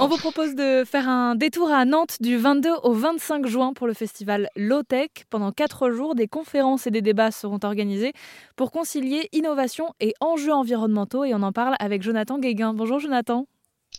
On 0.00 0.06
vous 0.06 0.16
propose 0.16 0.54
de 0.54 0.84
faire 0.84 1.08
un 1.08 1.34
détour 1.34 1.72
à 1.72 1.84
Nantes 1.84 2.18
du 2.20 2.36
22 2.36 2.70
au 2.84 2.92
25 2.92 3.48
juin 3.48 3.72
pour 3.72 3.88
le 3.88 3.94
festival 3.94 4.48
Low-Tech. 4.54 5.08
Pendant 5.28 5.50
quatre 5.50 5.90
jours, 5.90 6.14
des 6.14 6.28
conférences 6.28 6.86
et 6.86 6.92
des 6.92 7.02
débats 7.02 7.32
seront 7.32 7.58
organisés 7.64 8.12
pour 8.54 8.70
concilier 8.70 9.28
innovation 9.32 9.92
et 9.98 10.14
enjeux 10.20 10.52
environnementaux. 10.52 11.24
Et 11.24 11.34
on 11.34 11.42
en 11.42 11.50
parle 11.50 11.74
avec 11.80 12.02
Jonathan 12.02 12.38
Guéguin. 12.38 12.74
Bonjour 12.74 13.00
Jonathan. 13.00 13.48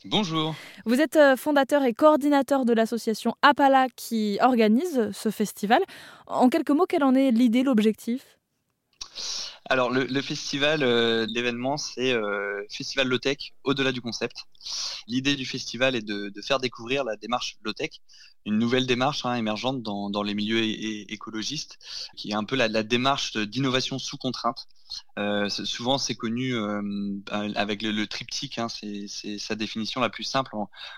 Bonjour. 0.05 0.55
Vous 0.85 1.01
êtes 1.01 1.17
euh, 1.17 1.35
fondateur 1.35 1.83
et 1.83 1.93
coordinateur 1.93 2.63
de 2.63 2.71
l'association 2.71 3.35
Apala 3.41 3.87
qui 3.97 4.37
organise 4.41 5.09
ce 5.11 5.29
festival. 5.29 5.81
En 6.27 6.47
quelques 6.47 6.71
mots, 6.71 6.85
quelle 6.87 7.03
en 7.03 7.13
est 7.13 7.31
l'idée, 7.31 7.63
l'objectif? 7.63 8.39
Alors 9.65 9.89
le, 9.91 10.21
festival, 10.21 10.83
euh, 10.83 11.25
l'événement, 11.29 11.77
c'est 11.77 12.13
euh, 12.13 12.63
Festival 12.69 13.07
Low-Tech 13.07 13.53
au-delà 13.63 13.91
du 13.91 14.01
concept. 14.01 14.45
L'idée 15.07 15.35
du 15.35 15.45
festival 15.45 15.95
est 15.95 16.01
de, 16.01 16.31
faire 16.41 16.59
découvrir 16.59 17.03
la 17.03 17.15
démarche 17.17 17.57
Low-Tech, 17.63 17.91
une 18.45 18.57
nouvelle 18.57 18.87
démarche 18.87 19.25
hein, 19.25 19.35
émergente 19.35 19.83
dans, 19.83 20.23
les 20.23 20.33
milieux 20.33 20.63
écologistes, 21.11 21.77
qui 22.15 22.31
est 22.31 22.35
un 22.35 22.43
peu 22.43 22.55
la, 22.55 22.83
démarche 22.83 23.37
d'innovation 23.37 23.99
sous 23.99 24.17
contrainte. 24.17 24.67
Euh, 25.19 25.49
souvent, 25.49 25.97
c'est 25.97 26.15
connu 26.15 26.55
avec 27.29 27.81
le, 27.81 28.07
triptyque, 28.07 28.57
hein, 28.57 28.67
c'est 28.69 29.37
sa 29.37 29.55
définition 29.55 30.01
la 30.01 30.09
plus 30.09 30.23
simple 30.23 30.55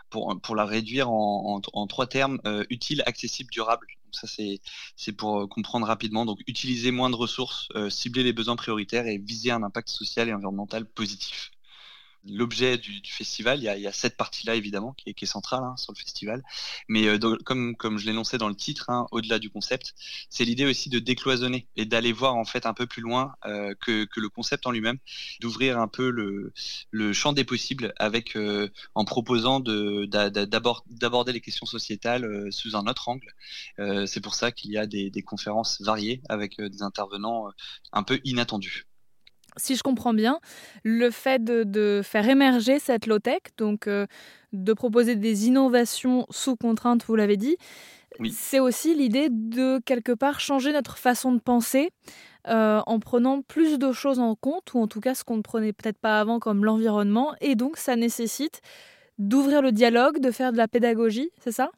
pour, 0.09 0.39
pour 0.41 0.55
la 0.55 0.66
réduire 0.66 1.09
en, 1.09 1.61
en 1.73 1.88
trois 1.88 2.07
termes 2.07 2.39
utile, 2.69 3.03
accessible, 3.05 3.49
durable 3.52 3.88
ça, 4.15 4.27
c'est 4.95 5.11
pour 5.13 5.41
euh, 5.41 5.47
comprendre 5.47 5.88
rapidement. 5.88 6.25
Donc, 6.25 6.39
utiliser 6.47 6.91
moins 6.91 7.09
de 7.09 7.15
ressources, 7.15 7.67
euh, 7.75 7.89
cibler 7.89 8.23
les 8.23 8.33
besoins 8.33 8.55
prioritaires 8.55 9.07
et 9.07 9.17
viser 9.17 9.52
un 9.52 9.63
impact 9.63 9.89
social 9.89 10.29
et 10.29 10.33
environnemental 10.33 10.85
positif 10.85 11.52
l'objet 12.25 12.77
du, 12.77 13.02
festival. 13.05 13.59
Il 13.59 13.63
y, 13.63 13.88
a, 13.88 13.91
cette 13.91 14.17
partie-là, 14.17 14.55
évidemment, 14.55 14.93
qui 14.93 15.09
est, 15.09 15.25
centrale 15.25 15.63
hein, 15.63 15.75
sur 15.77 15.93
le 15.93 15.98
festival. 15.98 16.44
Mais 16.88 17.07
euh, 17.07 17.17
comme, 17.45 17.75
comme 17.75 17.97
je 17.97 18.05
l'énonçais 18.05 18.38
dans 18.38 18.49
le 18.49 18.55
titre, 18.55 18.89
hein, 18.89 19.08
au-delà 19.11 19.39
du 19.39 19.50
concept, 19.50 19.94
c'est 20.30 20.45
l'idée 20.45 20.66
aussi 20.66 20.89
de 20.89 20.99
décloisonner 20.99 21.67
et 21.75 21.86
d'aller 21.86 22.11
voir 22.11 22.36
en 22.36 22.45
fait 22.45 22.66
un 22.66 22.73
peu 22.73 22.86
plus 22.86 23.02
loin 23.02 23.33
euh, 23.45 23.73
que, 23.80 24.08
le 24.16 24.30
concept 24.30 24.67
en 24.67 24.72
lui-même, 24.72 24.97
d'ouvrir 25.39 25.80
un 25.80 25.88
peu 25.88 26.09
le, 26.09 26.53
champ 27.14 27.33
des 27.33 27.44
possibles 27.44 27.94
avec 27.97 28.36
euh, 28.36 28.69
en 28.95 29.05
proposant 29.05 29.59
d'aborder 29.59 31.33
les 31.33 31.42
questions 31.42 31.66
sociétales 31.66 32.52
sous 32.52 32.75
un 32.75 32.86
autre 32.88 33.09
angle. 33.09 33.33
c'est 34.05 34.22
pour 34.22 34.36
ça 34.36 34.52
qu'il 34.52 34.72
y 34.72 34.77
a 34.77 34.86
des 34.86 35.23
conférences 35.23 35.81
variées 35.81 36.22
avec 36.30 36.61
des 36.61 36.83
intervenants 36.83 37.49
un 37.92 38.03
peu 38.03 38.19
inattendus 38.23 38.86
si 39.57 39.75
je 39.75 39.83
comprends 39.83 40.13
bien, 40.13 40.39
le 40.83 41.09
fait 41.09 41.44
de, 41.44 42.02
faire 42.03 42.27
émerger 42.27 42.80
cette 42.80 43.05
low-tech, 43.05 43.41
donc 43.58 43.88
euh, 43.88 44.08
de 44.53 44.73
proposer 44.73 45.16
des 45.16 45.47
innovations 45.47 46.25
sous 46.30 46.55
contrainte, 46.55 47.03
vous 47.05 47.16
l'avez 47.16 47.38
dit, 47.38 47.58
c'est 48.31 48.59
aussi 48.59 48.93
l'idée 48.93 49.30
de 49.30 49.80
quelque 49.85 50.11
part 50.11 50.39
changer 50.39 50.73
notre 50.73 50.97
façon 50.97 51.31
de 51.31 51.39
penser 51.39 51.91
euh, 52.47 52.81
en 52.85 52.99
prenant 52.99 53.41
plus 53.41 53.77
de 53.77 53.91
choses 53.91 54.19
en 54.19 54.35
compte, 54.35 54.73
ou 54.73 54.81
en 54.81 54.88
tout 54.88 54.99
cas 54.99 55.16
ce 55.16 55.23
qu'on 55.23 55.38
ne 55.38 55.41
prenait 55.41 55.73
peut-être 55.73 55.99
pas 55.99 56.19
avant 56.19 56.39
comme 56.39 56.65
l'environnement, 56.65 57.33
et 57.41 57.55
donc 57.55 57.77
ça 57.77 57.95
nécessite 57.95 58.61
d'ouvrir 59.17 59.61
le 59.61 59.71
dialogue, 59.71 60.19
de 60.19 60.31
faire 60.31 60.52
de 60.52 60.58
la 60.58 60.67
pédagogie, 60.67 61.30
c'est 61.39 61.52
ça? 61.52 61.71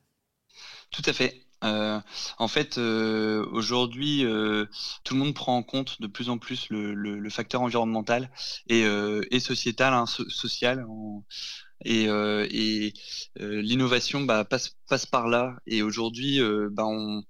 Tout 0.91 1.01
à 1.05 1.13
fait. 1.13 1.42
Euh, 1.63 1.99
en 2.37 2.47
fait, 2.47 2.77
euh, 2.77 3.45
aujourd'hui, 3.51 4.25
euh, 4.25 4.65
tout 5.03 5.13
le 5.13 5.19
monde 5.21 5.33
prend 5.33 5.55
en 5.55 5.63
compte 5.63 6.01
de 6.01 6.07
plus 6.07 6.29
en 6.29 6.37
plus 6.37 6.67
le, 6.69 7.29
facteur 7.29 7.61
environnemental 7.61 8.29
et, 8.67 9.39
sociétal, 9.39 9.93
hein, 9.93 10.05
social. 10.05 10.85
et, 11.85 12.93
l'innovation 13.37 14.21
bah, 14.21 14.45
passe, 14.45 15.05
par 15.11 15.27
là. 15.27 15.55
Et 15.65 15.81
aujourd'hui, 15.81 16.39
bah, 16.71 16.85
on, 16.85 17.23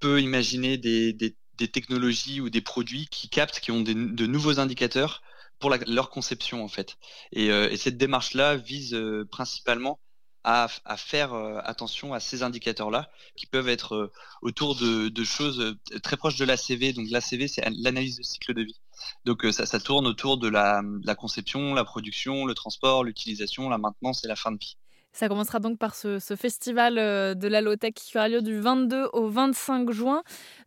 peut 0.00 0.20
imaginer 0.20 0.78
des, 0.78 1.36
technologies 1.72 2.40
ou 2.40 2.50
des 2.50 2.60
produits 2.60 3.06
qui 3.10 3.28
captent, 3.28 3.60
qui 3.60 3.70
ont 3.70 3.82
de 3.82 4.26
nouveaux 4.26 4.60
indicateurs 4.60 5.22
pour 5.58 5.70
leur 5.70 6.10
conception 6.10 6.62
en 6.64 6.68
fait. 6.68 6.96
Et, 7.32 7.46
et 7.46 7.76
cette 7.76 7.96
démarche-là 7.96 8.56
vise 8.56 8.96
principalement 9.30 10.00
à, 10.46 10.96
faire 10.96 11.34
euh, 11.34 11.58
attention 11.64 12.14
à 12.14 12.20
ces 12.20 12.44
indicateurs-là, 12.44 13.10
qui 13.34 13.46
peuvent 13.46 13.68
être 13.68 13.96
euh, 13.96 14.12
autour 14.42 14.76
de, 14.76 15.24
choses 15.24 15.60
euh, 15.60 15.98
très 16.00 16.16
proches 16.16 16.36
de 16.36 16.44
l'ACV. 16.44 16.92
Donc 16.92 17.06
l'ACV, 17.10 17.48
c'est 17.48 17.68
l'analyse 17.76 18.16
de 18.18 18.22
cycle 18.22 18.54
de 18.54 18.62
vie. 18.62 18.80
Donc 19.24 19.44
ça, 19.50 19.80
tourne 19.80 20.06
autour 20.06 20.38
de 20.38 20.48
la, 20.48 20.82
conception, 21.18 21.74
la 21.74 21.84
production, 21.84 22.46
le 22.46 22.54
transport, 22.54 23.02
l'utilisation, 23.02 23.68
la 23.68 23.78
maintenance 23.78 24.24
et 24.24 24.28
la 24.28 24.36
fin 24.36 24.52
de 24.52 24.58
vie. 24.58 24.76
Ça 25.12 25.28
commencera 25.28 25.58
donc 25.58 25.78
par 25.78 25.94
ce, 25.94 26.18
festival 26.18 26.94
de 26.94 27.48
la 27.48 27.60
low-tech 27.60 27.94
qui 27.94 28.16
aura 28.16 28.28
lieu 28.28 28.40
du 28.40 28.58
22 28.58 29.08
au 29.12 29.28
25 29.28 29.90
juin. 29.90 30.22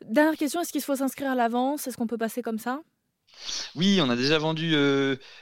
Dernière 0.06 0.38
question, 0.38 0.62
est-ce 0.62 0.72
qu'il 0.72 0.82
faut 0.82 0.96
s'inscrire 0.96 1.32
à 1.32 1.36
l'avance? 1.36 1.88
Est-ce 1.88 1.98
qu'on 1.98 2.08
peut 2.08 2.18
passer 2.18 2.42
comme 2.42 2.60
ça? 2.60 2.82
Oui, 3.76 4.00
on 4.02 4.10
a 4.10 4.16
déjà 4.16 4.38
vendu 4.38 4.76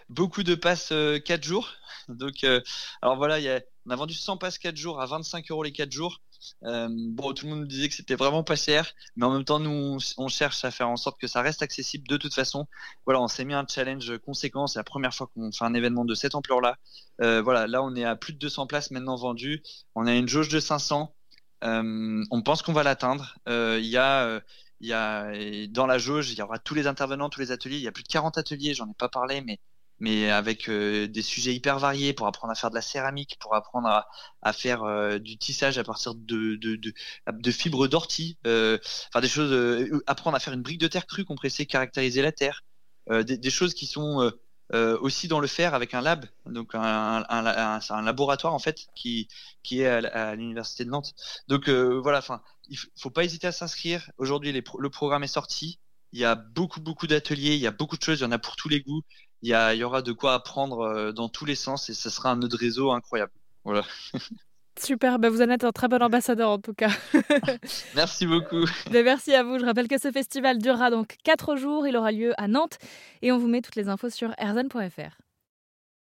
beaucoup 0.09 0.43
de 0.43 0.55
passes 0.55 0.93
4 1.25 1.43
jours. 1.43 1.69
Donc, 2.07 2.45
alors 3.01 3.17
voilà, 3.17 3.39
il 3.39 3.43
y 3.43 3.49
a 3.49 3.61
on 3.87 3.91
a 3.91 3.95
vendu 3.95 4.13
100 4.13 4.37
passes 4.37 4.57
4 4.57 4.75
jours 4.75 5.01
à 5.01 5.05
25 5.05 5.49
euros 5.49 5.63
les 5.63 5.71
4 5.71 5.91
jours. 5.91 6.21
Euh, 6.63 6.87
bon, 6.91 7.33
tout 7.33 7.45
le 7.45 7.51
monde 7.51 7.61
nous 7.61 7.67
disait 7.67 7.87
que 7.87 7.95
c'était 7.95 8.15
vraiment 8.15 8.43
pas 8.43 8.55
cher, 8.55 8.93
mais 9.15 9.25
en 9.25 9.31
même 9.31 9.45
temps, 9.45 9.59
nous, 9.59 9.97
on, 10.17 10.27
cherche 10.27 10.63
à 10.65 10.71
faire 10.71 10.89
en 10.89 10.97
sorte 10.97 11.19
que 11.19 11.27
ça 11.27 11.41
reste 11.41 11.61
accessible 11.61 12.07
de 12.07 12.17
toute 12.17 12.33
façon. 12.33 12.67
Voilà, 13.05 13.21
on 13.21 13.27
s'est 13.27 13.45
mis 13.45 13.53
un 13.53 13.65
challenge 13.67 14.17
conséquent. 14.19 14.67
C'est 14.67 14.79
la 14.79 14.83
première 14.83 15.13
fois 15.13 15.27
qu'on 15.33 15.51
fait 15.51 15.65
un 15.65 15.73
événement 15.73 16.05
de 16.05 16.15
cette 16.15 16.35
ampleur-là. 16.35 16.77
Euh, 17.21 17.41
voilà, 17.41 17.65
là, 17.65 17.81
on 17.81 17.95
est 17.95 18.03
à 18.03 18.15
plus 18.15 18.33
de 18.33 18.39
200 18.39 18.67
places 18.67 18.91
maintenant 18.91 19.15
vendues. 19.15 19.63
On 19.95 20.05
a 20.05 20.13
une 20.13 20.27
jauge 20.27 20.49
de 20.49 20.59
500. 20.59 21.13
Euh, 21.63 22.23
on 22.29 22.41
pense 22.41 22.61
qu'on 22.61 22.73
va 22.73 22.83
l'atteindre. 22.83 23.37
Il 23.47 23.85
y 23.85 23.97
a 23.97 24.41
il 24.79 24.87
y 24.87 24.93
a 24.93 25.31
dans 25.69 25.87
la 25.87 25.97
jauge, 25.97 26.29
il 26.31 26.37
y 26.37 26.41
aura 26.43 26.59
tous 26.59 26.75
les 26.75 26.85
intervenants, 26.85 27.29
tous 27.29 27.39
les 27.39 27.51
ateliers. 27.51 27.77
Il 27.77 27.81
y 27.81 27.87
a 27.87 27.91
plus 27.91 28.03
de 28.03 28.09
40 28.09 28.37
ateliers, 28.37 28.73
j'en 28.73 28.85
ai 28.87 28.93
pas 28.93 29.09
parlé, 29.09 29.41
mais 29.41 29.59
mais 29.99 30.29
avec 30.29 30.69
euh, 30.69 31.07
des 31.07 31.21
sujets 31.21 31.53
hyper 31.53 31.79
variés 31.79 32.13
pour 32.13 32.27
apprendre 32.27 32.51
à 32.51 32.55
faire 32.55 32.69
de 32.69 32.75
la 32.75 32.81
céramique, 32.81 33.37
pour 33.39 33.55
apprendre 33.55 33.87
à, 33.87 34.07
à 34.41 34.53
faire 34.53 34.83
euh, 34.83 35.17
du 35.19 35.37
tissage 35.37 35.77
à 35.77 35.83
partir 35.83 36.13
de, 36.15 36.55
de, 36.55 36.75
de, 36.75 36.93
de 37.31 37.51
fibres 37.51 37.87
d'ortie, 37.87 38.37
euh, 38.45 38.77
enfin 39.09 39.21
des 39.21 39.27
choses, 39.27 39.51
euh, 39.51 40.03
apprendre 40.07 40.37
à 40.37 40.39
faire 40.39 40.53
une 40.53 40.61
brique 40.61 40.79
de 40.79 40.87
terre 40.87 41.07
crue 41.07 41.25
compressée, 41.25 41.65
caractériser 41.65 42.21
la 42.21 42.31
terre, 42.31 42.63
des, 43.09 43.37
des, 43.37 43.49
choses 43.49 43.73
qui 43.73 43.85
sont 43.85 44.33
aussi 44.73 45.29
dans 45.29 45.39
le 45.39 45.47
fer 45.47 45.73
avec 45.73 45.93
un 45.93 46.01
lab, 46.01 46.25
donc 46.45 46.75
un, 46.75 47.23
un, 47.29 47.45
un, 47.45 47.79
un 47.89 48.01
laboratoire 48.01 48.53
en 48.53 48.59
fait 48.59 48.81
qui, 48.95 49.29
qui 49.63 49.79
est 49.79 49.87
à, 49.87 50.35
l'université 50.35 50.83
de 50.83 50.89
Nantes. 50.89 51.13
Donc 51.47 51.69
voilà, 51.69 52.17
enfin, 52.17 52.41
il 52.67 52.77
faut 52.97 53.09
pas 53.09 53.23
hésiter 53.23 53.47
à 53.47 53.53
s'inscrire. 53.53 54.11
Aujourd'hui, 54.17 54.51
le 54.51 54.89
programme 54.89 55.23
est 55.23 55.27
sorti. 55.27 55.79
Il 56.11 56.19
y 56.19 56.25
a 56.25 56.35
beaucoup, 56.35 56.81
beaucoup 56.81 57.07
d'ateliers, 57.07 57.55
il 57.55 57.61
y 57.61 57.67
a 57.67 57.71
beaucoup 57.71 57.95
de 57.97 58.03
choses, 58.03 58.19
il 58.19 58.23
y 58.23 58.25
en 58.25 58.31
a 58.31 58.39
pour 58.39 58.57
tous 58.57 58.67
les 58.67 58.81
goûts 58.81 59.03
il 59.41 59.49
y, 59.49 59.83
aura 59.83 60.01
de 60.01 60.11
quoi 60.11 60.33
apprendre 60.33 60.81
euh, 60.81 61.11
dans 61.11 61.29
tous 61.29 61.45
les 61.45 61.55
sens 61.55 61.89
et 61.89 61.93
ce 61.93 62.09
sera 62.09 62.31
un 62.31 62.37
nœud 62.37 62.49
réseau 62.51 62.91
incroyable. 62.91 63.31
Voilà. 63.63 63.83
Super, 64.79 65.17
ben 65.17 65.29
vous 65.29 65.41
en 65.41 65.49
êtes 65.49 65.63
un 65.63 65.71
très 65.71 65.87
bon 65.87 66.01
ambassadeur 66.03 66.51
en 66.51 66.59
tout 66.59 66.73
cas. 66.73 66.91
merci 67.95 68.27
beaucoup. 68.27 68.65
Ben 68.91 69.03
merci 69.03 69.33
à 69.33 69.43
vous. 69.43 69.57
Je 69.57 69.65
rappelle 69.65 69.87
que 69.87 69.99
ce 69.99 70.11
festival 70.11 70.59
durera 70.59 70.91
donc 70.91 71.17
4 71.23 71.55
jours. 71.55 71.87
Il 71.87 71.97
aura 71.97 72.11
lieu 72.11 72.33
à 72.37 72.47
Nantes 72.47 72.77
et 73.23 73.31
on 73.31 73.37
vous 73.37 73.47
met 73.47 73.61
toutes 73.61 73.75
les 73.75 73.89
infos 73.89 74.09
sur 74.09 74.33
erzen.fr. 74.37 75.26